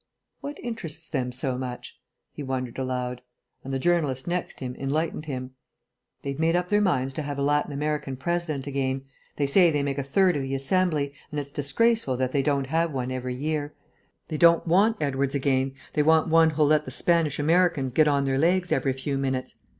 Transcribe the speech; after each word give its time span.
"What 0.39 0.57
interests 0.63 1.11
them 1.11 1.31
so 1.31 1.59
much?" 1.59 1.99
he 2.33 2.41
wondered 2.41 2.79
aloud, 2.79 3.21
and 3.63 3.71
the 3.71 3.77
journalist 3.77 4.25
next 4.27 4.59
him 4.59 4.75
enlightened 4.79 5.27
him. 5.27 5.51
"They've 6.23 6.39
made 6.39 6.55
up 6.55 6.69
their 6.69 6.81
minds 6.81 7.13
to 7.13 7.21
have 7.21 7.37
a 7.37 7.43
Latin 7.43 7.71
American 7.71 8.17
President 8.17 8.65
again. 8.65 9.03
They 9.35 9.45
say 9.45 9.69
they 9.69 9.83
make 9.83 9.99
a 9.99 10.03
third 10.03 10.35
of 10.35 10.41
the 10.41 10.55
Assembly, 10.55 11.13
and 11.29 11.39
it's 11.39 11.51
disgraceful 11.51 12.17
that 12.17 12.31
they 12.31 12.41
don't 12.41 12.65
have 12.65 12.91
one 12.91 13.11
every 13.11 13.35
year. 13.35 13.75
They 14.29 14.37
don't 14.37 14.65
want 14.65 14.97
Edwardes 14.99 15.35
again; 15.35 15.75
they 15.93 16.01
want 16.01 16.29
one 16.29 16.49
who'll 16.49 16.65
let 16.65 16.85
the 16.85 16.89
Spanish 16.89 17.37
Americans 17.37 17.93
get 17.93 18.07
on 18.07 18.23
their 18.23 18.39
legs 18.39 18.71
every 18.71 18.93
few 18.93 19.19
minutes. 19.19 19.53